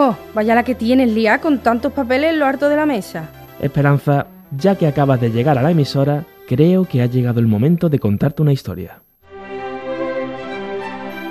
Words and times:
Hijo, 0.00 0.16
vaya 0.34 0.54
la 0.54 0.62
que 0.62 0.74
tienes, 0.74 1.12
Lía, 1.12 1.40
con 1.40 1.58
tantos 1.58 1.92
papeles 1.92 2.32
en 2.32 2.38
lo 2.38 2.46
harto 2.46 2.70
de 2.70 2.76
la 2.76 2.86
mesa. 2.86 3.28
Esperanza, 3.60 4.26
ya 4.50 4.74
que 4.74 4.86
acabas 4.86 5.20
de 5.20 5.30
llegar 5.30 5.58
a 5.58 5.62
la 5.62 5.72
emisora, 5.72 6.24
creo 6.48 6.86
que 6.86 7.02
ha 7.02 7.06
llegado 7.06 7.38
el 7.38 7.46
momento 7.46 7.90
de 7.90 7.98
contarte 7.98 8.40
una 8.40 8.54
historia. 8.54 9.02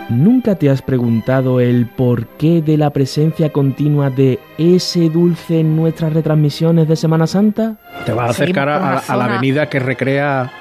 ¿Nunca 0.09 0.53
te 0.53 0.69
has 0.69 0.83
preguntado 0.83 1.59
el 1.59 1.87
porqué 1.87 2.61
de 2.61 2.77
la 2.77 2.91
presencia 2.91 3.51
continua 3.51 4.11
de 4.11 4.39
ese 4.59 5.09
dulce 5.09 5.61
en 5.61 5.75
nuestras 5.75 6.13
retransmisiones 6.13 6.87
de 6.87 6.95
Semana 6.95 7.25
Santa? 7.25 7.77
Te 8.05 8.13
vas 8.13 8.27
a 8.27 8.31
acercar 8.31 8.69
a, 8.69 8.79
la 8.79 8.87
a 8.89 8.93
la 8.93 9.01
zona. 9.01 9.25
avenida 9.25 9.67
que 9.67 9.79
recrea 9.79 10.51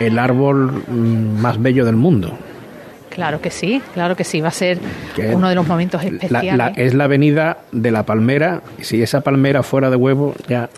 el 0.00 0.18
árbol 0.18 0.84
mm, 0.86 1.40
más 1.40 1.60
bello 1.62 1.86
del 1.86 1.96
mundo. 1.96 2.36
Claro 3.14 3.40
que 3.40 3.50
sí, 3.50 3.80
claro 3.94 4.16
que 4.16 4.24
sí, 4.24 4.40
va 4.40 4.48
a 4.48 4.52
ser 4.52 4.78
uno 5.32 5.48
de 5.48 5.54
los 5.54 5.66
momentos 5.66 6.02
especiales. 6.04 6.56
la- 6.56 6.68
es 6.68 6.94
la 6.94 7.04
avenida 7.04 7.58
de 7.72 7.90
la 7.90 8.02
palmera. 8.04 8.60
Y 8.78 8.84
si 8.84 9.02
esa 9.02 9.20
palmera 9.20 9.62
fuera 9.62 9.88
de 9.90 9.96
huevo, 9.96 10.34
ya. 10.48 10.68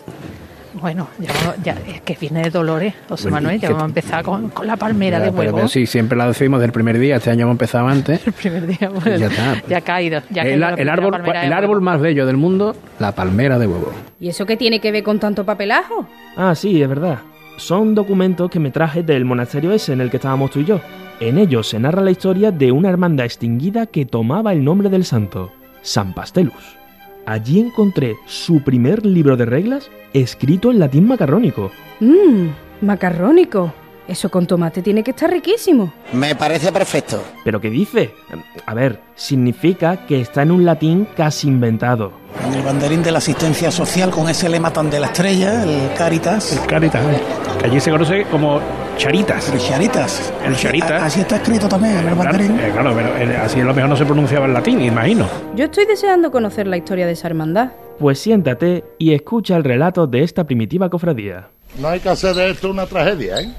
Bueno, 0.79 1.07
ya, 1.17 1.31
ya- 1.63 1.75
es 1.91 2.01
que 2.01 2.15
viene 2.21 2.43
de 2.43 2.51
Dolores, 2.51 2.93
José 3.09 3.23
Bueno, 3.31 3.45
Manuel, 3.47 3.59
ya 3.59 3.69
vamos 3.69 3.81
a 3.81 3.85
empezar 3.87 4.23
con, 4.23 4.49
con 4.49 4.67
la 4.67 4.75
palmera 4.77 5.17
ya, 5.17 5.23
de 5.25 5.29
huevo. 5.31 5.55
pero 5.55 5.67
sí, 5.67 5.87
siempre 5.87 6.15
la 6.15 6.27
decimos 6.27 6.61
del 6.61 6.71
primer 6.71 6.99
día. 6.99 7.15
Este 7.15 7.31
año 7.31 7.43
hemos 7.45 7.53
empezado 7.55 7.87
antes. 7.87 8.21
El 8.27 8.33
primer 8.33 8.67
día, 8.67 8.87
pues, 8.93 9.19
Ya 9.19 9.25
está, 9.25 9.51
pues. 9.53 9.63
ya 9.67 9.77
ha 9.77 9.81
caído. 9.81 10.21
Ya 10.29 10.43
ha 10.43 10.45
el, 10.45 10.59
caído 10.61 10.77
el 10.77 10.89
árbol, 10.89 11.21
el 11.25 11.53
árbol 11.53 11.81
más 11.81 11.99
bello 11.99 12.27
del 12.27 12.37
mundo, 12.37 12.75
la 12.99 13.11
palmera 13.13 13.57
de 13.57 13.65
huevo. 13.65 13.91
¿Y 14.19 14.29
eso 14.29 14.45
qué 14.45 14.55
tiene 14.55 14.79
que 14.79 14.91
ver 14.91 15.01
con 15.01 15.17
tanto 15.19 15.43
papelajo? 15.45 16.07
Ah, 16.35 16.53
sí, 16.53 16.79
es 16.79 16.87
verdad. 16.87 17.17
Son 17.57 17.95
documentos 17.95 18.49
que 18.49 18.59
me 18.59 18.71
traje 18.71 19.03
del 19.03 19.25
monasterio 19.25 19.71
ese 19.71 19.91
en 19.93 20.01
el 20.01 20.09
que 20.09 20.17
estábamos 20.17 20.51
tú 20.51 20.59
y 20.59 20.65
yo. 20.65 20.79
En 21.19 21.39
ellos 21.39 21.67
se 21.67 21.79
narra 21.79 22.01
la 22.01 22.11
historia 22.11 22.51
de 22.51 22.71
una 22.71 22.89
hermandad 22.89 23.25
extinguida 23.25 23.87
que 23.87 24.05
tomaba 24.05 24.53
el 24.53 24.63
nombre 24.63 24.89
del 24.89 25.03
santo, 25.03 25.51
San 25.81 26.13
Pastelus. 26.13 26.77
Allí 27.25 27.59
encontré 27.59 28.15
su 28.27 28.63
primer 28.63 29.05
libro 29.05 29.35
de 29.35 29.45
reglas 29.45 29.89
escrito 30.13 30.71
en 30.71 30.79
latín 30.79 31.07
macarrónico. 31.07 31.71
Mmm, 31.99 32.49
macarrónico. 32.81 33.73
Eso 34.07 34.29
con 34.29 34.45
tomate 34.45 34.81
tiene 34.81 35.03
que 35.03 35.11
estar 35.11 35.29
riquísimo. 35.29 35.91
Me 36.13 36.35
parece 36.35 36.71
perfecto. 36.71 37.21
¿Pero 37.43 37.59
qué 37.59 37.69
dice? 37.69 38.11
A 38.65 38.73
ver, 38.73 39.01
significa 39.15 40.05
que 40.05 40.21
está 40.21 40.43
en 40.43 40.51
un 40.51 40.63
latín 40.63 41.07
casi 41.17 41.47
inventado. 41.49 42.13
En 42.45 42.53
el 42.53 42.63
banderín 42.63 43.03
de 43.03 43.11
la 43.11 43.17
asistencia 43.17 43.69
social 43.71 44.09
con 44.11 44.29
ese 44.29 44.47
lema 44.47 44.71
tan 44.71 44.89
de 44.89 45.01
la 45.01 45.07
estrella, 45.07 45.63
el 45.63 45.93
Caritas. 45.97 46.63
Caritas, 46.67 47.03
¿eh? 47.03 47.46
Que 47.59 47.65
allí 47.65 47.79
se 47.79 47.91
conoce 47.91 48.23
como 48.25 48.61
charitas. 48.97 49.49
El 49.51 49.59
Charitas. 49.59 50.33
El 50.45 50.55
Charitas. 50.55 51.03
Así 51.03 51.21
está 51.21 51.37
escrito 51.37 51.67
también 51.67 51.97
en 51.97 52.07
el 52.07 52.13
Claro, 52.15 52.17
banderín. 52.31 52.59
eh, 52.59 52.69
claro, 52.71 52.93
pero 52.95 53.17
eh, 53.17 53.37
así 53.37 53.59
a 53.59 53.63
lo 53.63 53.73
mejor 53.73 53.89
no 53.89 53.95
se 53.95 54.05
pronunciaba 54.05 54.45
en 54.45 54.53
latín, 54.53 54.81
imagino. 54.81 55.27
Yo 55.55 55.65
estoy 55.65 55.85
deseando 55.85 56.31
conocer 56.31 56.67
la 56.67 56.77
historia 56.77 57.05
de 57.05 57.13
esa 57.13 57.27
hermandad. 57.27 57.69
Pues 57.99 58.19
siéntate 58.19 58.83
y 58.99 59.13
escucha 59.13 59.55
el 59.57 59.63
relato 59.63 60.05
de 60.07 60.23
esta 60.23 60.43
primitiva 60.45 60.89
cofradía. 60.89 61.47
No 61.79 61.89
hay 61.89 61.99
que 61.99 62.09
hacer 62.09 62.35
de 62.35 62.51
esto 62.51 62.69
una 62.69 62.85
tragedia, 62.85 63.41
¿eh? 63.41 63.53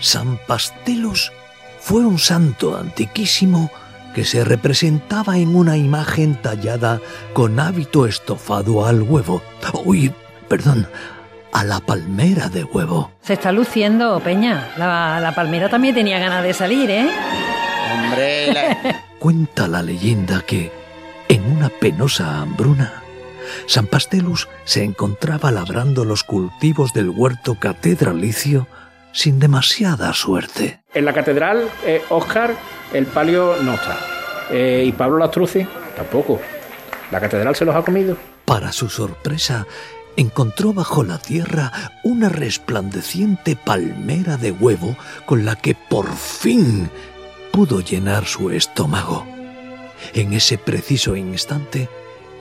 San 0.00 0.38
Pastelus 0.46 1.30
fue 1.78 2.04
un 2.04 2.18
santo 2.18 2.76
antiquísimo 2.76 3.70
que 4.14 4.24
se 4.24 4.44
representaba 4.44 5.38
en 5.38 5.54
una 5.54 5.76
imagen 5.76 6.34
tallada 6.34 7.00
con 7.32 7.58
hábito 7.60 8.06
estofado 8.06 8.86
al 8.86 9.02
huevo. 9.02 9.42
Uy, 9.84 10.12
perdón, 10.48 10.86
a 11.52 11.64
la 11.64 11.80
palmera 11.80 12.48
de 12.48 12.64
huevo. 12.64 13.10
Se 13.22 13.34
está 13.34 13.52
luciendo, 13.52 14.20
Peña. 14.20 14.70
La, 14.76 15.20
la 15.20 15.34
palmera 15.34 15.68
también 15.68 15.94
tenía 15.94 16.18
ganas 16.18 16.42
de 16.42 16.52
salir, 16.54 16.90
¿eh? 16.90 17.08
Hombre, 17.94 18.52
la- 18.52 19.02
Cuenta 19.18 19.68
la 19.68 19.82
leyenda 19.82 20.40
que, 20.46 20.72
en 21.28 21.44
una 21.52 21.68
penosa 21.68 22.40
hambruna, 22.40 23.02
San 23.66 23.86
Pastelus 23.86 24.48
se 24.64 24.82
encontraba 24.84 25.50
labrando 25.50 26.04
los 26.04 26.24
cultivos 26.24 26.92
del 26.94 27.10
huerto 27.10 27.56
catedralicio 27.56 28.66
sin 29.12 29.38
demasiada 29.40 30.12
suerte. 30.14 30.80
En 30.94 31.04
la 31.04 31.12
catedral, 31.12 31.68
eh, 31.84 32.00
Oscar, 32.08 32.54
el 32.92 33.06
palio 33.06 33.56
no 33.62 33.74
está. 33.74 33.98
Eh, 34.50 34.84
y 34.86 34.92
Pablo 34.92 35.18
Lastrucci, 35.18 35.66
tampoco. 35.96 36.40
La 37.10 37.20
catedral 37.20 37.54
se 37.54 37.64
los 37.64 37.74
ha 37.74 37.82
comido. 37.82 38.16
Para 38.44 38.72
su 38.72 38.88
sorpresa, 38.88 39.66
encontró 40.16 40.72
bajo 40.72 41.04
la 41.04 41.18
tierra 41.18 41.72
una 42.02 42.28
resplandeciente 42.28 43.56
palmera 43.56 44.36
de 44.36 44.52
huevo 44.52 44.96
con 45.26 45.44
la 45.44 45.56
que 45.56 45.74
por 45.74 46.12
fin 46.14 46.90
pudo 47.52 47.80
llenar 47.80 48.26
su 48.26 48.50
estómago. 48.50 49.26
En 50.14 50.32
ese 50.32 50.58
preciso 50.58 51.14
instante, 51.16 51.88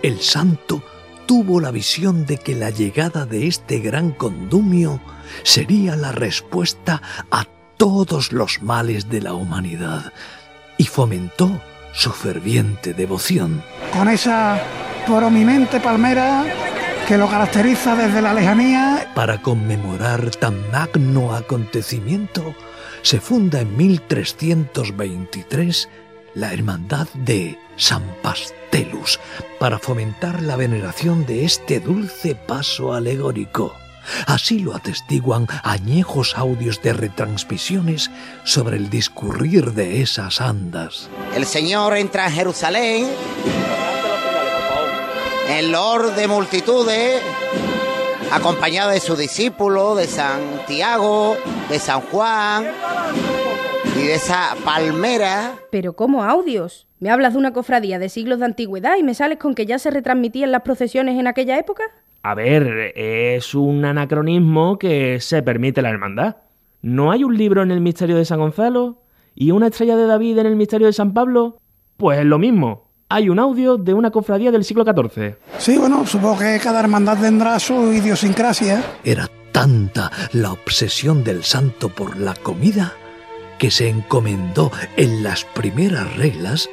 el 0.02 0.20
santo 0.22 0.82
tuvo 1.26 1.60
la 1.60 1.72
visión 1.72 2.26
de 2.26 2.38
que 2.38 2.56
la 2.56 2.70
llegada 2.70 3.26
de 3.26 3.48
este 3.48 3.80
gran 3.80 4.12
condumio 4.12 5.00
sería 5.44 5.96
la 5.96 6.12
respuesta 6.12 7.02
a 7.30 7.46
todos 7.78 8.32
los 8.32 8.62
males 8.62 9.10
de 9.10 9.22
la 9.22 9.34
humanidad 9.34 10.12
y 10.80 10.86
fomentó 10.86 11.62
su 11.92 12.12
ferviente 12.12 12.96
devoción. 12.96 13.64
Con 13.94 14.10
esa 14.10 14.60
prominente 15.06 15.80
palmera 15.80 16.46
que 17.08 17.16
lo 17.18 17.30
caracteriza 17.30 17.96
desde 17.96 18.20
la 18.22 18.34
lejanía. 18.34 19.12
Para 19.14 19.40
conmemorar 19.42 20.32
tan 20.32 20.72
magno 20.72 21.36
acontecimiento, 21.36 22.56
se 23.02 23.20
funda 23.20 23.60
en 23.62 23.76
1323 23.76 25.90
la 26.36 26.54
Hermandad 26.54 27.08
de 27.14 27.58
San 27.76 28.04
Pastelus 28.22 29.20
para 29.60 29.80
fomentar 29.80 30.42
la 30.42 30.56
veneración 30.56 31.26
de 31.26 31.44
este 31.44 31.82
dulce 31.82 32.36
paso 32.36 32.94
alegórico. 32.94 33.76
Así 34.28 34.60
lo 34.60 34.76
atestiguan 34.76 35.48
añejos 35.64 36.38
audios 36.38 36.82
de 36.82 36.94
retransmisiones 36.94 38.12
sobre 38.44 38.78
el 38.78 38.90
discurrir 38.90 39.74
de 39.74 40.02
esas 40.02 40.42
andas. 40.42 41.10
el 41.36 41.46
Señor 41.46 41.96
entra 41.98 42.28
en 42.28 42.34
Jerusalén. 42.34 43.08
En 45.50 45.72
lord 45.72 46.14
de 46.16 46.28
multitudes, 46.28 47.22
acompañado 48.32 48.92
de 48.92 49.00
sus 49.00 49.18
discípulos, 49.18 49.98
de 49.98 50.06
Santiago, 50.06 51.38
de 51.70 51.80
San 51.80 52.02
Juan 52.02 52.68
y 53.96 54.04
de 54.04 54.14
esa 54.14 54.56
palmera. 54.64 55.56
Pero 55.72 55.94
¿cómo 55.94 56.24
audios? 56.24 56.86
¿Me 57.00 57.10
hablas 57.10 57.34
de 57.34 57.40
una 57.40 57.54
cofradía 57.54 57.98
de 57.98 58.10
siglos 58.10 58.40
de 58.40 58.46
antigüedad 58.46 58.98
y 58.98 59.04
me 59.04 59.14
sales 59.16 59.40
con 59.40 59.56
que 59.56 59.66
ya 59.66 59.80
se 59.80 59.90
retransmitían 59.90 60.52
las 60.52 60.62
procesiones 60.62 61.18
en 61.18 61.28
aquella 61.28 61.58
época? 61.58 61.84
A 62.22 62.36
ver, 62.36 62.94
es 62.96 63.56
un 63.56 63.86
anacronismo 63.86 64.78
que 64.78 65.20
se 65.22 65.42
permite 65.42 65.82
la 65.82 65.90
hermandad. 65.90 66.38
¿No 66.82 67.12
hay 67.12 67.24
un 67.24 67.38
libro 67.38 67.64
en 67.64 67.72
el 67.72 67.82
misterio 67.82 68.18
de 68.18 68.26
San 68.26 68.40
Gonzalo? 68.40 69.04
¿Y 69.36 69.52
una 69.52 69.68
estrella 69.68 69.96
de 69.96 70.06
David 70.06 70.38
en 70.38 70.46
el 70.46 70.56
misterio 70.56 70.88
de 70.88 70.94
San 70.94 71.14
Pablo? 71.14 71.58
Pues 71.98 72.20
es 72.20 72.26
lo 72.26 72.38
mismo. 72.38 72.90
Hay 73.08 73.30
un 73.30 73.40
audio 73.40 73.78
de 73.78 73.94
una 73.94 74.12
cofradía 74.12 74.52
del 74.52 74.64
siglo 74.64 74.84
XIV. 74.84 75.36
Sí, 75.58 75.78
bueno, 75.78 76.06
supongo 76.06 76.40
que 76.40 76.60
cada 76.62 76.82
hermandad 76.82 77.20
tendrá 77.20 77.58
su 77.58 77.92
idiosincrasia. 77.94 78.84
Era 79.04 79.28
tanta 79.52 80.12
la 80.34 80.52
obsesión 80.52 81.24
del 81.24 81.44
santo 81.44 81.90
por 81.90 82.18
la 82.18 82.36
comida 82.36 82.94
que 83.58 83.72
se 83.72 83.90
encomendó 83.90 84.72
en 84.96 85.24
las 85.24 85.46
primeras 85.46 86.16
reglas 86.18 86.70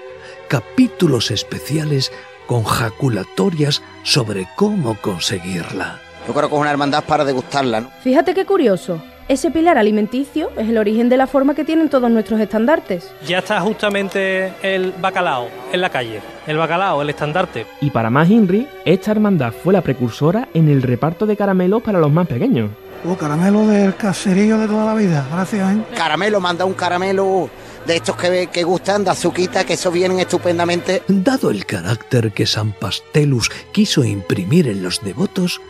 capítulos 0.49 1.31
especiales 1.31 2.13
con 2.47 2.65
jaculatorias 2.65 3.83
sobre 4.03 4.49
cómo 4.57 4.97
conseguirla. 5.01 6.01
Yo 6.27 6.35
creo 6.35 6.49
que 6.49 6.55
es 6.55 6.61
una 6.61 6.71
hermandad 6.71 7.05
para 7.05 7.25
degustarla, 7.25 7.83
¿no? 7.83 7.91
Fíjate 8.03 8.35
qué 8.35 8.45
curioso. 8.45 9.01
Ese 9.29 9.51
pilar 9.51 9.77
alimenticio 9.77 10.51
es 10.57 10.69
el 10.69 10.79
origen 10.79 11.09
de 11.09 11.17
la 11.17 11.27
forma 11.27 11.55
que 11.57 11.65
tienen 11.65 11.89
todos 11.89 12.09
nuestros 12.11 12.41
estandartes. 12.41 13.13
Ya 13.27 13.39
está 13.39 13.61
justamente 13.61 14.53
el 14.63 14.93
bacalao 15.01 15.49
en 15.73 15.81
la 15.81 15.91
calle. 15.91 16.21
El 16.47 16.59
bacalao, 16.59 17.03
el 17.03 17.11
estandarte. 17.11 17.67
Y 17.81 17.91
para 17.91 18.09
más 18.09 18.31
Inri, 18.31 18.69
esta 18.85 19.11
hermandad 19.11 19.53
fue 19.53 19.73
la 19.73 19.81
precursora 19.81 20.49
en 20.55 20.69
el 20.69 20.81
reparto 20.81 21.27
de 21.27 21.37
caramelos 21.37 21.83
para 21.83 21.99
los 21.99 22.13
más 22.13 22.29
pequeños. 22.29 22.71
Oh, 23.05 23.17
caramelo 23.17 23.67
del 23.67 23.97
caserío 23.97 24.59
de 24.59 24.69
toda 24.69 24.85
la 24.85 24.95
vida. 24.95 25.27
Gracias, 25.33 25.77
¿eh? 25.77 25.83
Caramelo, 25.97 26.41
manda 26.41 26.65
un 26.65 26.75
caramelo 26.75 27.51
de 27.87 27.97
estos 27.97 28.17
que, 28.17 28.49
que 28.49 28.65
gustan, 28.65 29.05
de 29.05 29.11
azuquita, 29.11 29.65
que 29.65 29.75
esos 29.75 29.93
vienen 29.93 30.21
estupendamente. 30.21 31.03
Dado 31.09 31.51
el 31.51 31.65
carácter 31.65 32.33
que 32.33 32.47
San 32.47 32.73
Pastelus 32.73 33.51
quiso 33.73 34.05
imprimir 34.05 34.69
en 34.69 34.83
los 34.83 35.03
devotos, 35.03 35.61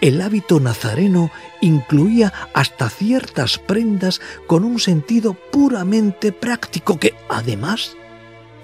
el 0.00 0.20
hábito 0.20 0.60
nazareno 0.60 1.30
incluía 1.60 2.32
hasta 2.54 2.88
ciertas 2.88 3.58
prendas 3.58 4.20
con 4.46 4.64
un 4.64 4.78
sentido 4.78 5.34
puramente 5.34 6.32
práctico 6.32 6.98
que, 6.98 7.14
además, 7.28 7.96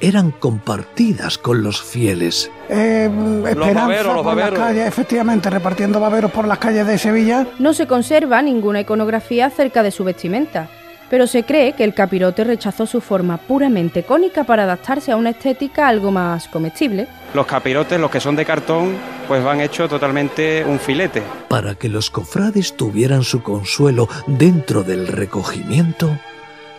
eran 0.00 0.30
compartidas 0.30 1.38
con 1.38 1.62
los 1.62 1.82
fieles. 1.82 2.50
Eh, 2.68 3.10
esperanza 3.46 3.80
baberos, 3.80 4.14
los 4.14 4.24
por 4.24 4.36
las 4.36 4.50
calles, 4.50 4.86
efectivamente, 4.86 5.50
repartiendo 5.50 6.00
baberos 6.00 6.30
por 6.30 6.46
las 6.46 6.58
calles 6.58 6.86
de 6.86 6.98
Sevilla. 6.98 7.46
No 7.58 7.72
se 7.72 7.86
conserva 7.86 8.42
ninguna 8.42 8.80
iconografía 8.80 9.46
acerca 9.46 9.82
de 9.82 9.90
su 9.90 10.04
vestimenta. 10.04 10.68
Pero 11.10 11.26
se 11.26 11.44
cree 11.44 11.72
que 11.72 11.84
el 11.84 11.94
capirote 11.94 12.44
rechazó 12.44 12.86
su 12.86 13.00
forma 13.00 13.36
puramente 13.36 14.02
cónica 14.02 14.44
para 14.44 14.64
adaptarse 14.64 15.12
a 15.12 15.16
una 15.16 15.30
estética 15.30 15.88
algo 15.88 16.10
más 16.10 16.48
comestible. 16.48 17.08
Los 17.34 17.46
capirotes, 17.46 18.00
los 18.00 18.10
que 18.10 18.20
son 18.20 18.36
de 18.36 18.44
cartón, 18.44 18.96
pues 19.28 19.42
van 19.42 19.60
hechos 19.60 19.88
totalmente 19.88 20.64
un 20.64 20.78
filete. 20.78 21.22
Para 21.48 21.74
que 21.74 21.88
los 21.88 22.10
cofrades 22.10 22.76
tuvieran 22.76 23.22
su 23.22 23.42
consuelo 23.42 24.08
dentro 24.26 24.82
del 24.82 25.06
recogimiento, 25.06 26.18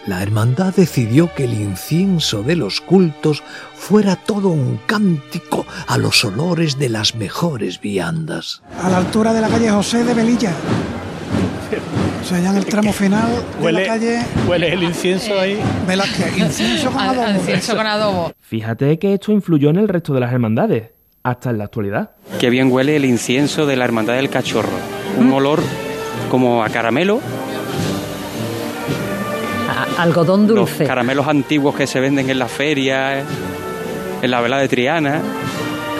la 0.07 0.21
hermandad 0.21 0.73
decidió 0.73 1.33
que 1.33 1.43
el 1.43 1.53
incienso 1.53 2.41
de 2.41 2.55
los 2.55 2.79
cultos 2.79 3.43
fuera 3.75 4.15
todo 4.15 4.49
un 4.49 4.79
cántico 4.85 5.65
a 5.85 5.97
los 5.97 6.23
olores 6.23 6.79
de 6.79 6.89
las 6.89 7.15
mejores 7.15 7.81
viandas. 7.81 8.61
A 8.81 8.89
la 8.89 8.97
altura 8.97 9.33
de 9.33 9.41
la 9.41 9.49
calle 9.49 9.69
José 9.69 10.05
de 10.05 10.13
Velilla. 10.13 10.53
Sea, 12.27 12.39
ya 12.41 12.49
en 12.51 12.57
el 12.57 12.65
tramo 12.65 12.91
final 12.91 13.25
de 13.57 13.63
Huele, 13.63 13.81
la 13.81 13.87
calle 13.87 14.19
huele 14.47 14.73
el 14.73 14.83
incienso 14.83 15.39
ahí. 15.39 15.57
Velázquez. 15.87 16.37
Incienso 16.37 16.91
con 16.91 16.99
adobo. 17.01 17.23
al 17.23 17.35
incienso 17.37 17.75
con 17.77 17.87
adobo. 17.87 18.33
Fíjate 18.41 18.99
que 18.99 19.13
esto 19.13 19.31
influyó 19.31 19.69
en 19.69 19.77
el 19.77 19.87
resto 19.87 20.13
de 20.13 20.19
las 20.19 20.33
hermandades, 20.33 20.89
hasta 21.23 21.51
en 21.51 21.57
la 21.59 21.63
actualidad. 21.65 22.11
Qué 22.39 22.49
bien 22.49 22.69
huele 22.71 22.97
el 22.97 23.05
incienso 23.05 23.65
de 23.65 23.77
la 23.77 23.85
Hermandad 23.85 24.15
del 24.15 24.29
Cachorro. 24.29 24.69
Un 25.17 25.31
olor 25.31 25.61
como 26.29 26.63
a 26.65 26.69
caramelo, 26.69 27.21
A- 29.69 30.01
algodón 30.03 30.47
los 30.47 30.55
dulce. 30.69 30.85
caramelos 30.85 31.27
antiguos 31.27 31.75
que 31.75 31.87
se 31.87 31.99
venden 32.01 32.29
en 32.29 32.39
las 32.39 32.51
ferias, 32.51 33.23
en 34.21 34.31
la 34.31 34.41
vela 34.41 34.57
de 34.57 34.67
Triana. 34.67 35.21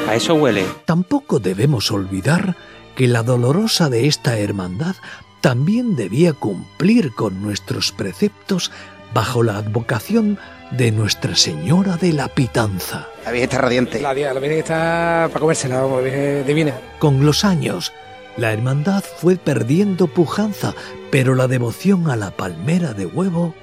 A 0.09 0.15
eso 0.15 0.35
huele. 0.35 0.65
Tampoco 0.85 1.39
debemos 1.39 1.89
olvidar 1.91 2.55
que 2.95 3.07
la 3.07 3.23
dolorosa 3.23 3.89
de 3.89 4.07
esta 4.07 4.37
hermandad 4.39 4.95
también 5.41 5.95
debía 5.95 6.33
cumplir 6.33 7.13
con 7.13 7.41
nuestros 7.41 7.91
preceptos 7.91 8.71
bajo 9.13 9.43
la 9.43 9.57
advocación 9.57 10.37
de 10.71 10.91
Nuestra 10.91 11.35
Señora 11.35 11.97
de 11.97 12.13
la 12.13 12.27
Pitanza. 12.27 13.07
La 13.23 13.31
Virgen 13.31 13.49
está 13.49 13.61
radiante. 13.61 14.01
La, 14.01 14.13
la 14.13 14.39
Virgen 14.39 14.59
está 14.59 15.29
para 15.29 15.39
comérsela, 15.39 15.81
vamos, 15.81 16.03
Virgen 16.03 16.45
divina. 16.45 16.73
Con 16.99 17.25
los 17.25 17.45
años, 17.45 17.93
la 18.35 18.51
hermandad 18.51 19.03
fue 19.03 19.37
perdiendo 19.37 20.07
pujanza, 20.07 20.73
pero 21.09 21.35
la 21.35 21.47
devoción 21.47 22.09
a 22.09 22.15
la 22.15 22.31
palmera 22.31 22.93
de 22.93 23.05
huevo 23.05 23.53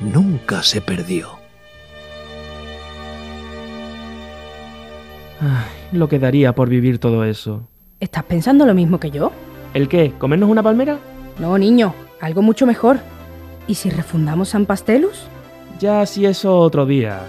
nunca 0.00 0.62
se 0.62 0.80
perdió. 0.80 1.38
Ay, 5.40 5.98
lo 5.98 6.08
que 6.08 6.18
daría 6.18 6.54
por 6.54 6.68
vivir 6.68 6.98
todo 6.98 7.24
eso. 7.24 7.68
¿Estás 7.98 8.24
pensando 8.24 8.66
lo 8.66 8.74
mismo 8.74 9.00
que 9.00 9.10
yo? 9.10 9.32
¿El 9.74 9.88
qué? 9.88 10.12
¿Comernos 10.18 10.50
una 10.50 10.62
palmera? 10.62 10.98
No, 11.38 11.56
niño, 11.58 11.94
algo 12.20 12.42
mucho 12.42 12.66
mejor. 12.66 12.98
¿Y 13.66 13.74
si 13.74 13.90
refundamos 13.90 14.50
San 14.50 14.66
Pastelus? 14.66 15.26
Ya 15.78 16.04
si 16.06 16.26
eso 16.26 16.58
otro 16.58 16.86
día. 16.86 17.20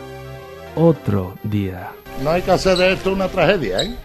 Otro 0.75 1.35
día. 1.43 1.91
No 2.23 2.31
hay 2.31 2.41
que 2.41 2.51
hacer 2.51 2.77
de 2.77 2.93
esto 2.93 3.13
una 3.13 3.27
tragedia, 3.27 3.83
¿eh? 3.83 3.95